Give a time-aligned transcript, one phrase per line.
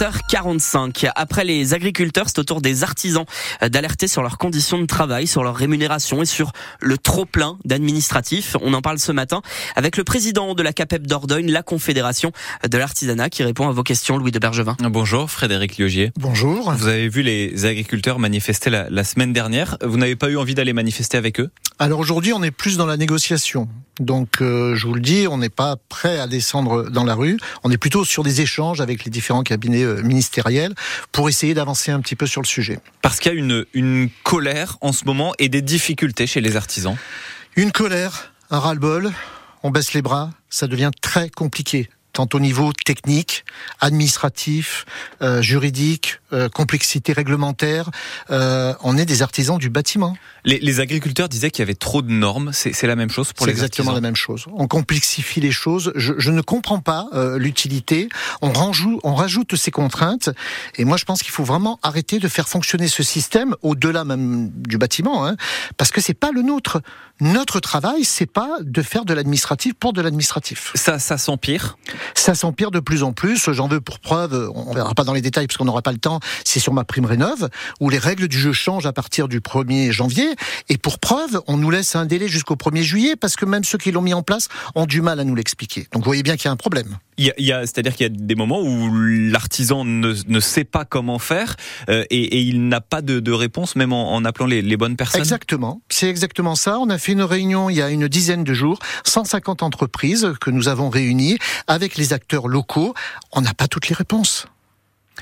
[0.00, 1.10] 7h45.
[1.14, 3.26] Après les agriculteurs, c'est au tour des artisans
[3.60, 8.56] d'alerter sur leurs conditions de travail, sur leur rémunération et sur le trop-plein d'administratifs.
[8.62, 9.42] On en parle ce matin
[9.76, 12.32] avec le président de la CAPEP d'Ordogne, la Confédération
[12.66, 14.74] de l'artisanat, qui répond à vos questions, Louis de Bergevin.
[14.80, 16.12] Bonjour, Frédéric Liogier.
[16.18, 16.72] Bonjour.
[16.72, 19.76] Vous avez vu les agriculteurs manifester la, la semaine dernière.
[19.84, 21.50] Vous n'avez pas eu envie d'aller manifester avec eux?
[21.82, 23.66] Alors aujourd'hui, on est plus dans la négociation.
[24.00, 27.38] Donc, euh, je vous le dis, on n'est pas prêt à descendre dans la rue.
[27.64, 30.74] On est plutôt sur des échanges avec les différents cabinets euh, ministériels
[31.10, 32.80] pour essayer d'avancer un petit peu sur le sujet.
[33.00, 36.56] Parce qu'il y a une, une colère en ce moment et des difficultés chez les
[36.56, 36.98] artisans.
[37.56, 39.10] Une colère, un ras-le-bol,
[39.62, 43.44] on baisse les bras, ça devient très compliqué tant au niveau technique,
[43.80, 44.84] administratif,
[45.22, 47.90] euh, juridique, euh, complexité réglementaire.
[48.30, 50.16] Euh, on est des artisans du bâtiment.
[50.44, 52.52] Les, les agriculteurs disaient qu'il y avait trop de normes.
[52.52, 53.66] C'est la même chose pour les artisans.
[53.66, 54.46] exactement la même chose.
[54.54, 55.92] On complexifie les choses.
[55.96, 58.08] Je, je ne comprends pas euh, l'utilité.
[58.42, 60.30] On, rajoute, on rajoute ces contraintes.
[60.76, 64.50] Et moi, je pense qu'il faut vraiment arrêter de faire fonctionner ce système au-delà même
[64.50, 65.36] du bâtiment, hein,
[65.76, 66.80] parce que c'est pas le nôtre.
[67.20, 70.72] Notre travail, c'est pas de faire de l'administratif pour de l'administratif.
[70.74, 71.76] Ça, ça s'empire.
[72.14, 73.50] Ça s'empire de plus en plus.
[73.52, 75.98] J'en veux pour preuve, on verra pas dans les détails parce qu'on n'aura pas le
[75.98, 77.48] temps, c'est sur ma prime rénove,
[77.80, 80.34] où les règles du jeu changent à partir du 1er janvier.
[80.68, 83.78] Et pour preuve, on nous laisse un délai jusqu'au 1er juillet parce que même ceux
[83.78, 85.86] qui l'ont mis en place ont du mal à nous l'expliquer.
[85.92, 86.98] Donc vous voyez bien qu'il y a un problème.
[87.18, 90.86] Il y a, c'est-à-dire qu'il y a des moments où l'artisan ne, ne, sait pas
[90.86, 91.54] comment faire
[91.90, 94.76] euh, et, et, il n'a pas de, de, réponse, même en, en appelant les, les,
[94.78, 95.20] bonnes personnes.
[95.20, 96.78] Exactement, c'est exactement ça.
[96.78, 100.50] On a fait une réunion il y a une dizaine de jours, 150 entreprises que
[100.50, 102.94] nous avons réunies avec les acteurs locaux.
[103.32, 104.46] On n'a pas toutes les réponses.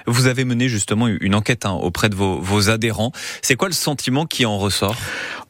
[0.06, 3.12] Vous avez mené justement une enquête hein, auprès de vos, vos adhérents.
[3.42, 4.96] C'est quoi le sentiment qui en ressort?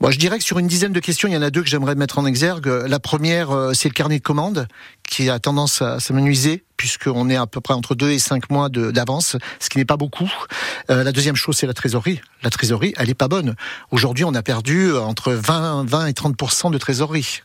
[0.01, 1.69] Moi, je dirais que sur une dizaine de questions, il y en a deux que
[1.69, 2.67] j'aimerais mettre en exergue.
[2.67, 4.69] La première, euh, c'est le carnet de commandes
[5.09, 8.69] qui a tendance à s'amenuiser puisqu'on est à peu près entre deux et cinq mois
[8.69, 10.33] d'avance, ce qui n'est pas beaucoup.
[10.91, 12.21] Euh, la deuxième chose, c'est la trésorerie.
[12.45, 13.57] La trésorerie, elle est pas bonne.
[13.91, 17.43] Aujourd'hui, on a perdu entre 20, 20 et 30 de trésorerie.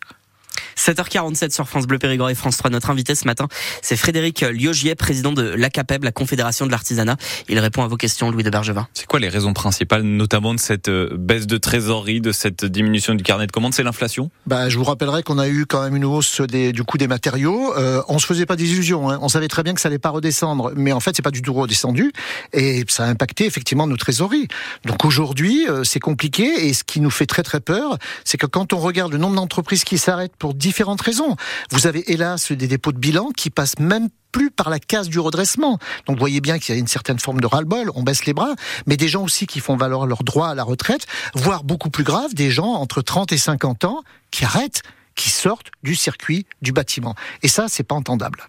[0.78, 2.72] 7h47 sur France Bleu Périgord et France 3.
[2.72, 3.47] Notre invité ce matin,
[3.81, 7.18] c'est Frédéric Liogier, président de l'ACAPEB, la Confédération de l'Artisanat.
[7.50, 8.88] Il répond à vos questions, Louis de Bergevin.
[8.94, 13.16] C'est quoi les raisons principales, notamment de cette euh, baisse de trésorerie, de cette diminution
[13.16, 13.74] du carnet de commandes?
[13.74, 14.31] C'est l'inflation?
[14.47, 17.08] Bah, Je vous rappellerai qu'on a eu quand même une hausse des, du coût des
[17.08, 17.74] matériaux.
[17.78, 19.09] Euh, on se faisait pas d'illusions.
[19.09, 19.20] Hein.
[19.22, 20.72] On savait très bien que ça allait pas redescendre.
[20.75, 22.12] Mais en fait, c'est pas du tout redescendu.
[22.52, 24.47] Et ça a impacté effectivement nos trésoreries.
[24.85, 26.68] Donc aujourd'hui, euh, c'est compliqué.
[26.68, 29.35] Et ce qui nous fait très très peur, c'est que quand on regarde le nombre
[29.35, 31.37] d'entreprises qui s'arrêtent pour différentes raisons.
[31.71, 35.17] Vous avez hélas des dépôts de bilan qui passent même plus par la case du
[35.17, 35.79] redressement.
[36.05, 38.33] Donc vous voyez bien qu'il y a une certaine forme de ras-le-bol, on baisse les
[38.33, 38.53] bras,
[38.85, 42.03] mais des gens aussi qui font valoir leur droit à la retraite, voire beaucoup plus
[42.03, 44.81] grave, des gens entre 30 et 50 ans qui arrêtent,
[45.15, 47.15] qui sortent du circuit du bâtiment.
[47.41, 48.45] Et ça, c'est pas entendable.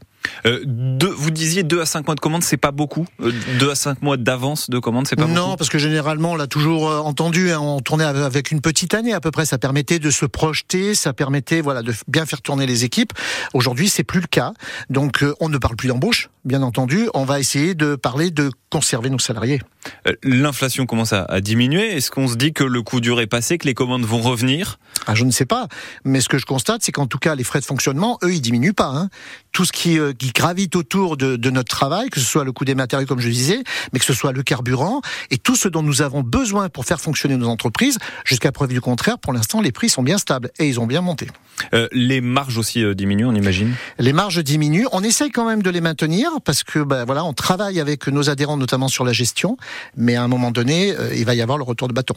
[0.47, 3.07] Euh, deux, vous disiez 2 à 5 mois de commande, c'est pas beaucoup.
[3.21, 3.33] 2
[3.67, 5.49] euh, à 5 mois d'avance de commande, c'est pas non, beaucoup.
[5.49, 8.95] Non, parce que généralement, on l'a toujours euh, entendu, hein, on tournait avec une petite
[8.95, 9.47] année à peu près.
[9.47, 13.13] Ça permettait de se projeter, ça permettait voilà de bien faire tourner les équipes.
[13.53, 14.53] Aujourd'hui, c'est plus le cas.
[14.91, 17.09] Donc, euh, on ne parle plus d'embauche, bien entendu.
[17.15, 19.61] On va essayer de parler de conserver nos salariés.
[20.09, 21.97] Euh, l'inflation commence à, à diminuer.
[21.97, 24.79] Est-ce qu'on se dit que le coup dur est passé, que les commandes vont revenir?
[25.07, 25.69] Ah, Je ne sais pas.
[26.05, 28.41] Mais ce que je constate, c'est qu'en tout cas, les frais de fonctionnement, eux, ils
[28.41, 28.89] diminuent pas.
[28.89, 29.09] Hein.
[29.53, 32.65] Tout ce qui, qui gravite autour de, de, notre travail, que ce soit le coût
[32.65, 35.83] des matériaux, comme je disais, mais que ce soit le carburant et tout ce dont
[35.83, 39.73] nous avons besoin pour faire fonctionner nos entreprises, jusqu'à preuve du contraire, pour l'instant, les
[39.73, 41.29] prix sont bien stables et ils ont bien monté.
[41.73, 43.75] Euh, les marges aussi euh, diminuent, on imagine?
[43.99, 44.87] Les marges diminuent.
[44.93, 48.31] On essaye quand même de les maintenir parce que ben, voilà, on travaille avec nos
[48.31, 49.57] adhérents, notamment sur la gestion,
[49.97, 52.15] mais à un moment donné, euh, il va y avoir le retour de bâton.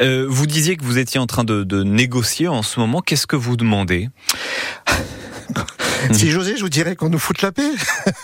[0.00, 3.00] Euh, vous disiez que vous étiez en train de, de négocier en ce moment.
[3.00, 4.08] Qu'est-ce que vous demandez?
[6.12, 7.70] si j'osais, je vous dirais qu'on nous foute la paix.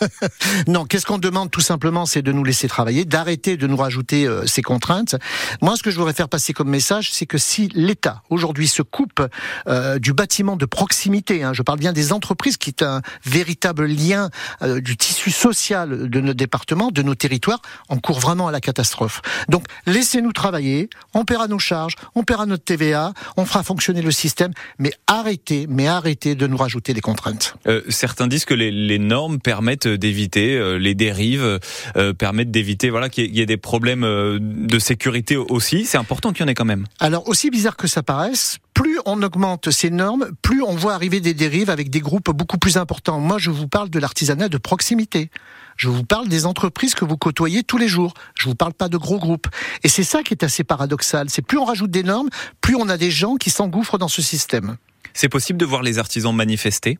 [0.66, 4.26] non, qu'est-ce qu'on demande tout simplement, c'est de nous laisser travailler, d'arrêter de nous rajouter
[4.26, 5.16] euh, ces contraintes.
[5.60, 8.82] Moi, ce que je voudrais faire passer comme message, c'est que si l'État aujourd'hui se
[8.82, 9.26] coupe
[9.68, 13.86] euh, du bâtiment de proximité, hein, je parle bien des entreprises, qui est un véritable
[13.86, 14.30] lien
[14.62, 18.60] euh, du tissu social de notre département, de nos territoires, on court vraiment à la
[18.60, 19.20] catastrophe.
[19.48, 24.10] Donc, laissez-nous travailler, on paiera nos charges, on paiera notre TVA, on fera fonctionner le
[24.10, 27.54] système, mais arrêtez, mais arrêtez de nous rajouter des contraintes.
[27.68, 31.60] Euh, certains disent que les, les normes permettent d'éviter euh, les dérives,
[31.96, 35.84] euh, permettent d'éviter voilà qu'il y, ait des problèmes euh, de sécurité aussi.
[35.84, 36.86] C'est important qu'il y en ait quand même.
[36.98, 41.20] Alors aussi bizarre que ça paraisse, plus on augmente ces normes, plus on voit arriver
[41.20, 43.20] des dérives avec des groupes beaucoup plus importants.
[43.20, 45.30] Moi, je vous parle de l'artisanat de proximité.
[45.76, 48.14] Je vous parle des entreprises que vous côtoyez tous les jours.
[48.34, 49.46] Je vous parle pas de gros groupes.
[49.84, 51.30] Et c'est ça qui est assez paradoxal.
[51.30, 52.28] C'est plus on rajoute des normes,
[52.60, 54.76] plus on a des gens qui s'engouffrent dans ce système.
[55.14, 56.98] C'est possible de voir les artisans manifester?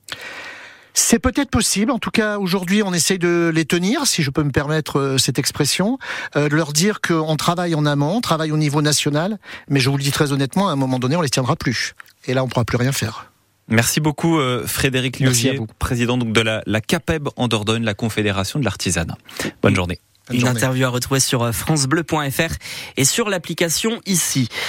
[1.01, 1.93] C'est peut-être possible.
[1.93, 5.17] En tout cas, aujourd'hui, on essaye de les tenir, si je peux me permettre euh,
[5.17, 5.97] cette expression,
[6.35, 9.89] euh, de leur dire qu'on travaille en amont, on travaille au niveau national, mais je
[9.91, 11.95] vous le dis très honnêtement, à un moment donné, on les tiendra plus.
[12.27, 13.31] Et là, on pourra plus rien faire.
[13.69, 18.59] Merci beaucoup euh, Frédéric Liugier, président donc de la, la CAPEB en Dordogne, la Confédération
[18.59, 19.17] de l'artisanat.
[19.63, 20.01] Bonne journée.
[20.33, 22.55] Une interview à retrouver sur francebleu.fr
[22.97, 24.49] et sur l'application ici.